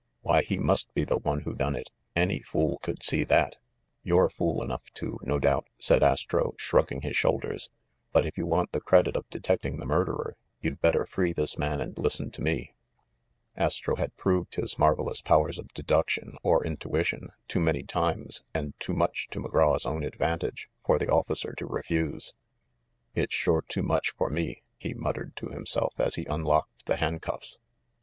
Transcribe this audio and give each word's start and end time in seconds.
Why, 0.21 0.41
he 0.41 0.57
must 0.57 0.91
be 0.95 1.03
the 1.03 1.19
one 1.19 1.41
who 1.41 1.53
done 1.53 1.75
it! 1.75 1.91
Any 2.15 2.39
fool 2.41 2.79
could 2.79 3.03
see 3.03 3.23
that!" 3.25 3.57
"You're 4.03 4.29
fool 4.29 4.63
enough 4.63 4.81
to, 4.95 5.19
no 5.21 5.37
doubt," 5.37 5.67
said 5.77 6.01
Astro, 6.01 6.55
shrugging 6.57 7.01
his 7.01 7.15
shoulders; 7.15 7.69
"but 8.11 8.25
if 8.25 8.35
you 8.35 8.47
want 8.47 8.71
the 8.71 8.81
credit 8.81 9.15
of 9.15 9.29
detecting 9.29 9.77
the 9.77 9.85
murderer, 9.85 10.37
you'd 10.59 10.81
better 10.81 11.05
free 11.05 11.33
this 11.33 11.55
man 11.55 11.79
and 11.79 11.95
listen 11.99 12.31
to 12.31 12.41
me." 12.41 12.73
Astro 13.55 13.95
had 13.97 14.15
proved 14.17 14.55
his 14.55 14.79
marvelous 14.79 15.21
powers 15.21 15.59
of 15.59 15.67
deduc 15.75 16.09
tion 16.09 16.35
or 16.41 16.65
intuition 16.65 17.29
too 17.47 17.59
many 17.59 17.83
times, 17.83 18.41
and 18.55 18.73
too 18.79 18.93
much 18.93 19.27
to 19.29 19.39
Mc 19.39 19.51
Graw's 19.51 19.85
own 19.85 20.03
advantage, 20.03 20.67
for 20.83 20.97
the 20.97 21.09
officer 21.11 21.53
to 21.53 21.67
refuse. 21.67 22.33
"It's 23.13 23.35
sure 23.35 23.61
too 23.61 23.83
much 23.83 24.15
for 24.15 24.31
me!" 24.31 24.63
he 24.79 24.95
muttered 24.95 25.35
to 25.35 25.49
him 25.49 25.67
self 25.67 25.99
as 25.99 26.15
he 26.15 26.25
unlocked 26.25 26.87
the 26.87 26.95
handcuffs. 26.95 27.59